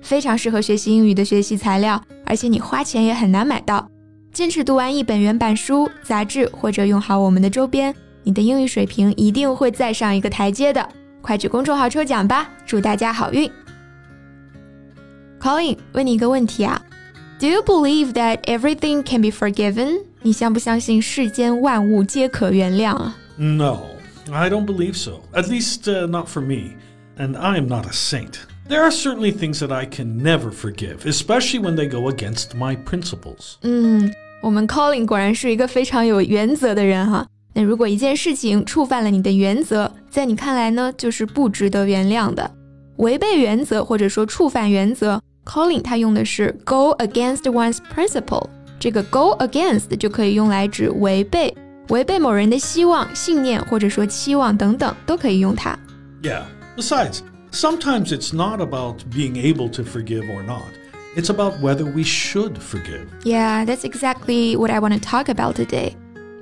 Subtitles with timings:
[0.00, 3.88] 非常适合学习英语的学习材料，而且你花钱也很难买到。
[4.32, 10.88] 坚持读完一本原版书、杂志，或者用好我们的周边，你的英语水平一定会再上一个台阶的。
[11.22, 13.50] 快去公众号抽奖吧，祝大家好运！
[15.40, 16.80] Colin，问你一个问题啊，
[17.38, 20.02] Do you believe that everything can be forgiven？
[20.22, 23.16] 你相不相信世间万物皆可原谅啊？
[23.36, 23.78] No,
[24.30, 25.22] I don't believe so.
[25.32, 26.76] At least uh, not for me.
[27.18, 28.34] And I am not a saint.
[28.70, 32.76] There are certainly things that I can never forgive, especially when they go against my
[32.84, 33.54] principles.
[33.62, 37.26] 嗯，我们 Colin 果然是一个非常有原则的人哈。
[37.54, 42.50] 那如果一件事情触犯了你的原则，在你看来呢，就是不值得原谅的。
[42.96, 48.48] 违背原则或者说触犯原则，Colin 他用的是 go against one's principle。
[48.78, 51.54] 这个 go against 就可以用来指违背，
[51.88, 55.78] 违背某人的希望、信念或者说期望等等，都可以用它。
[56.22, 56.42] Yeah.
[56.76, 57.20] Besides,
[57.50, 60.62] sometimes it's not about being able to forgive or not.
[61.16, 63.06] It's about whether we should forgive.
[63.24, 65.94] Yeah, that's exactly what I want to talk about today.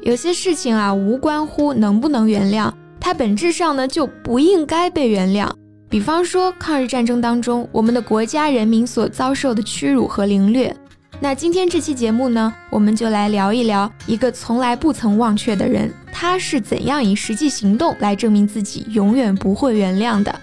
[0.02, 5.48] 有些事情啊，无关乎能不能原谅，它本质上呢就不应该被原谅。
[5.88, 10.74] 比方说，抗日战争当中，我们的国家人民所遭受的屈辱和凌虐。
[11.20, 20.34] 那今天这期节目呢，我们就来聊一聊一个从来不曾忘却的人，他是怎样以实际行动来证明自己永远不会原谅的。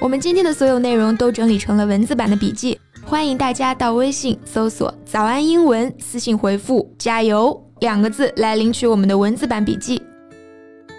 [0.00, 10.02] 我们今天的所有内容都整理成了文字版的笔记，欢迎大家到微信搜索“早安英文”，私信回复“加油”两个字来领取我们的文字版笔记。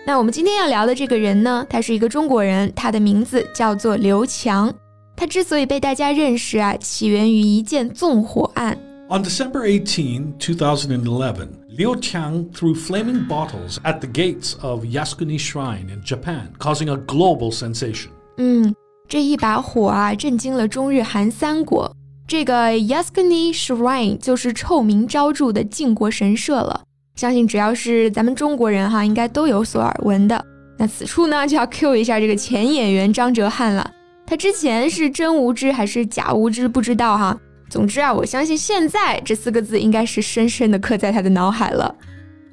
[0.06, 4.74] 那我们今天要聊的这个人呢，他是一个中国人，他的名字叫做刘强。
[5.16, 8.78] 他之所以被大家认识啊，起源于一件纵火案。
[9.10, 16.02] On December 18, 2011, Liu Qiang threw flaming bottles at the gates of Yasukuni Shrine in
[16.04, 18.10] Japan, causing a global sensation.
[18.38, 18.74] 嗯，
[19.09, 21.91] 这一把火啊，震惊了中日韩三国。
[22.27, 26.83] 这个 Yasukuni Shrine 就是臭名昭著的靖国神社了。
[27.17, 30.45] 相信只要是咱们中国人哈，应该都有所耳闻的。
[30.77, 33.91] 那此处呢，就要 Q 一下这个前演员张哲瀚了。
[34.27, 37.35] 他之前是真无知还是假无知，不知道哈。
[37.71, 41.95] 总之啊，我相信现在这四个字应该是深深的刻在他的脑海了。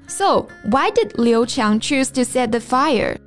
[0.07, 3.17] So, why did Liu Qiang choose to set the fire?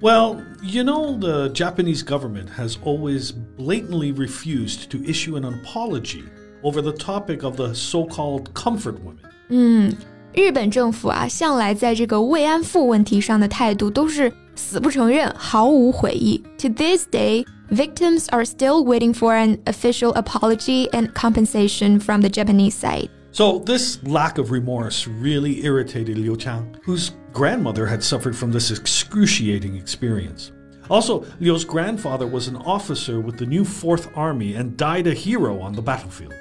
[0.00, 6.24] Well, you know, the Japanese government has always blatantly refused to issue an apology
[6.62, 9.24] over the topic of the so-called comfort women.
[9.48, 9.94] 嗯，
[10.34, 16.42] 日本政府啊，向来在这个慰安妇问题上的态度都是死不承认，毫无悔意。
[16.58, 22.74] To this day, victims are still waiting for an official apology and compensation from the Japanese
[22.74, 23.08] side.
[23.33, 28.71] So, this lack of remorse really irritated Liu Qiang, whose grandmother had suffered from this
[28.71, 30.51] excruciating experience.
[30.89, 35.59] Also, Liu's grandfather was an officer with the new Fourth Army and died a hero
[35.61, 36.33] on the battlefield.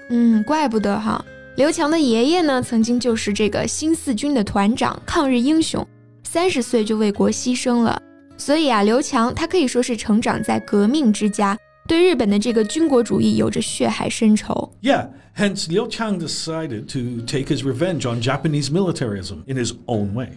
[11.91, 14.73] 对日本的这个军国主义有着血海深仇。
[14.81, 20.29] Yeah, hence Liu Qiang decided to take his revenge on Japanese militarism in his own way.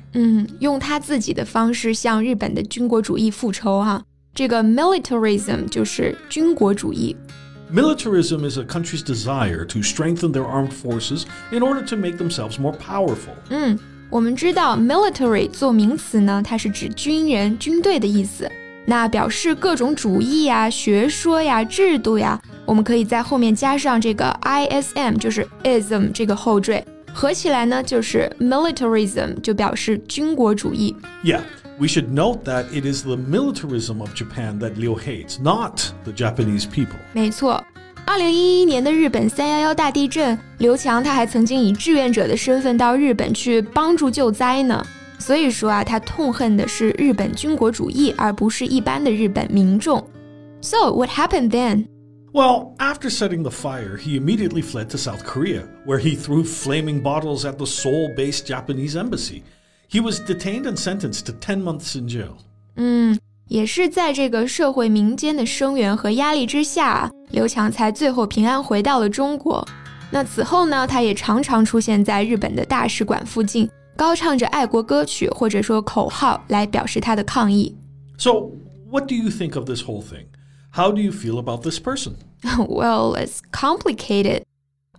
[4.64, 7.16] militarism 就是军国主义。
[7.72, 12.76] Militarism is a country's desire to strengthen their armed forces in order to make themselves more
[12.76, 13.36] powerful.
[13.52, 13.78] 嗯，
[14.10, 18.50] 我们知道 military 做名词呢，它是指军人、军队的意思。
[18.85, 30.97] 那表示各种主义呀、学说呀、制度呀，我们可以在后面加上这个 ism，就是 ism 这个后缀，合起来呢就是 militarism，就表示军国主义。
[31.23, 31.41] Yeah.
[31.81, 36.11] We should note that it is the militarism of Japan that Liu hates, not the
[36.11, 36.97] Japanese people.
[37.13, 37.65] 没错。
[38.05, 44.85] 二零一一年的日本三幺幺大地震，刘强他还曾经以志愿者的身份到日本去帮助救灾呢。
[45.23, 50.05] 所以说啊，他痛恨的是日本军国主义，而不是一般的日本民众。
[50.61, 51.87] So what happened then?
[52.33, 57.01] Well, after setting the fire, he immediately fled to South Korea, where he threw flaming
[57.03, 59.43] bottles at the Seoul based Japanese embassy.
[59.89, 62.37] He was detained and sentenced to 10 months in jail.
[62.77, 63.19] 嗯。
[63.49, 69.67] 也是在这个社会民间的声援和压力之下，刘强才最后平安回到了中国。
[70.11, 73.67] 那此后呢，他也常常出现在日本的大使馆附近，
[73.97, 77.75] 高唱着爱国歌曲或者说口号来表示他的抗议。
[78.17, 78.51] So,
[78.91, 80.27] what do you think of this whole thing?
[80.73, 82.15] How do you feel about this person?
[82.69, 84.43] well, it's complicated.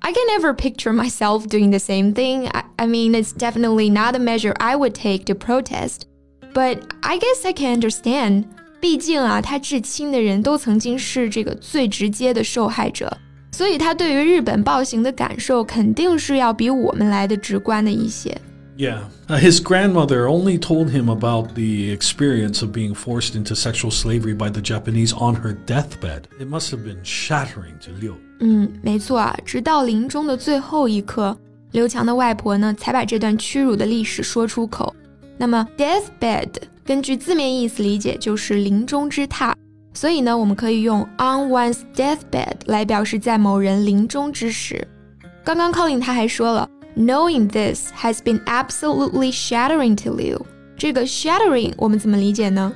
[0.01, 2.47] I can never picture myself doing the same thing.
[2.47, 6.07] I, I, mean, it's definitely not a measure I would take to protest.
[6.53, 8.45] But I guess I can understand.
[8.81, 13.17] 毕竟啊，他至亲的人都曾经是这个最直接的受害者，
[13.51, 18.35] 所以他对于日本暴行的感受肯定是要比我们来的直观的一些。
[18.77, 19.03] yeah.
[19.27, 24.33] Uh, his grandmother only told him about the experience of being forced into sexual slavery
[24.33, 26.23] by the Japanese on her deathbed.
[26.39, 28.15] It must have been shattering to Liu.
[28.39, 31.37] 嗯，没错啊，直到临终的最后一刻，
[31.71, 34.95] 刘强的外婆呢才把这段屈辱的历史说出口。
[35.37, 36.49] 那么，deathbed
[36.85, 39.53] 根据字面意思理解就是临终之榻，
[39.93, 44.87] 所以呢，我们可以用 on one's deathbed 来表示在某人临终之时。
[45.43, 46.69] 刚刚 Colin 他还说了。
[46.95, 50.45] Knowing this has been absolutely shattering to Liu。
[50.77, 52.73] 这个 shattering 我们怎么理解呢？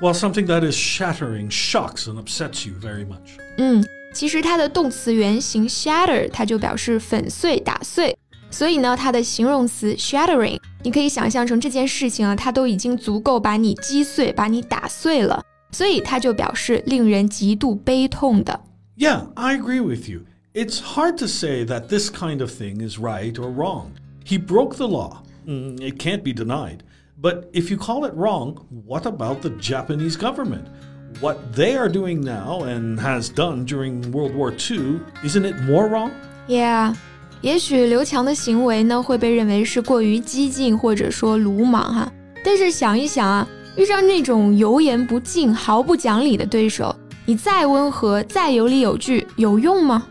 [0.00, 3.38] Well, something that is shattering shocks and upsets you very much.
[3.56, 8.16] 嗯，其实它的动词原形 shatter 它就表示粉碎、打碎，
[8.50, 18.60] 所以呢，它的形容词 shattering，你可以想象成这件事情啊，它都已经足够把你击碎、把你打碎了，所以它就表示令人极度悲痛的。
[18.98, 20.20] Yeah, I agree with you.
[20.54, 23.92] It's hard to say that this kind of thing is right or wrong.
[24.24, 25.22] He broke the law.
[25.46, 26.82] Mm, it can't be denied.
[27.20, 28.56] But if you call it wrong,
[28.86, 30.66] what about the Japanese government?
[31.20, 35.88] What they are doing now and has done during World War II, isn't it more
[35.88, 36.10] wrong?
[36.46, 36.94] Yeah.
[37.42, 42.12] 也许刘强的行为呢会被认为是过于激进或者说鲁莽哈，
[42.42, 43.46] 但是想一想啊，
[43.76, 46.96] 遇上那种油盐不进、毫不讲理的对手，
[47.26, 50.06] 你再温和、再有理有据，有用吗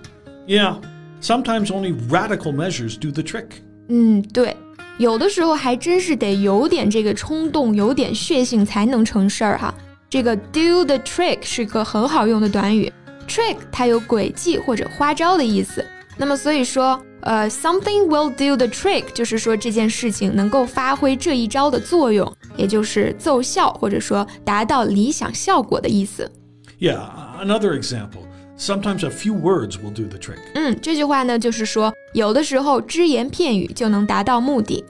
[0.50, 0.78] ？yeah,
[1.22, 3.48] sometimes only radical measures do the trick.
[3.90, 4.56] 嗯，对，
[4.98, 9.74] 有的时候还真是得有点这个冲动，有点血性才能成事儿哈。
[10.10, 12.92] 这个 do the trick 是个很好用的短语，
[13.28, 15.86] trick 它有诡计或者花招的意思。
[16.18, 26.32] 那么所以说，呃，something will do the trick 就是说这件事情能够发挥这一招的作用，也就是奏效或者说达到理想效果的意思。
[26.80, 27.02] Yeah,
[27.42, 28.24] another example.
[28.60, 30.40] Sometimes a few words will do the trick.
[30.54, 34.84] 嗯，这句话呢，就是说有的时候只言片语就能达到目的。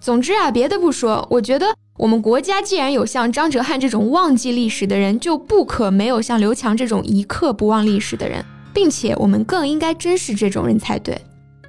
[0.00, 1.66] 总之啊，别的不说，我觉得
[1.96, 8.44] 我们国家既然有像张哲瀚这种忘记历史的人，就不可没有像刘强这种一刻不忘历史的人，
[8.74, 11.20] 并且我们更应该珍视这种人才对。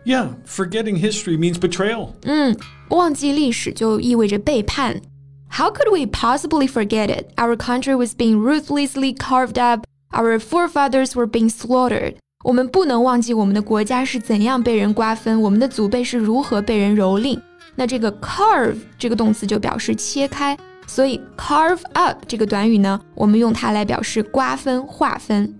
[0.06, 2.10] Yeah, forgetting history means betrayal.
[2.24, 2.58] 嗯，
[2.90, 5.02] 忘记历史就意味着背叛。
[5.50, 7.28] How could we possibly forget it?
[7.36, 12.16] Our country was being ruthlessly carved up Our forefathers were being slaughtered。
[12.44, 17.40] 我们不能忘记我们的国家是怎样被人瓜分，我们的祖辈是如何被人蹂躏。
[17.76, 25.56] 那这个 carve 这个动词就表示切开，所以 carve up 这个短语呢，我们用它来表示瓜分、划分。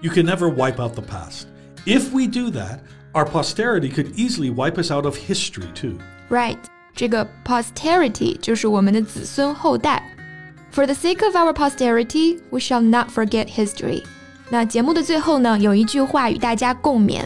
[0.00, 1.46] You can never wipe out the past.
[1.84, 2.78] If we do that,
[3.12, 5.98] our posterity could easily wipe us out of history too.
[6.30, 6.56] Right，
[6.94, 10.02] 这个 posterity 就是我们的子孙后代。
[10.76, 14.02] For the sake of our posterity, we shall not forget history.
[14.48, 17.22] 那节目的最后呢，有一句话与大家共勉：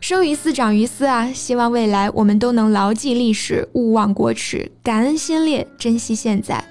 [0.00, 1.32] 生于斯，长于斯啊！
[1.32, 6.64] 希望未来我们都能牢记历史，勿忘国耻，感恩先烈，珍惜现在。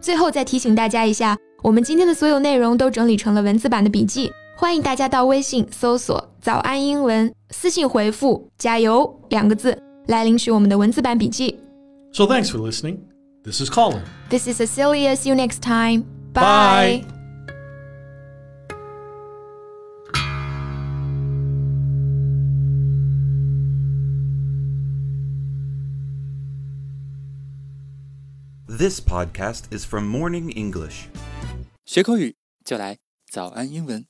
[0.00, 11.58] 最后再提醒大家一下，我们今天的所有内容都整理成了文字版的笔记，欢迎大家到微信搜索“早安英文”，私信回复“加油”两个字来领取我们的文字版笔记。
[12.12, 12.98] So thanks for listening.
[13.42, 14.02] This is Colin.
[14.28, 15.16] This is Cecilia.
[15.16, 16.02] See you next time.
[16.32, 17.04] Bye.
[17.04, 17.16] Bye.
[28.68, 31.08] This podcast is from Morning English.
[31.86, 32.98] 学口语就来
[33.30, 34.06] 早安英文。